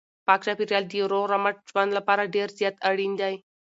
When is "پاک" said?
0.27-0.41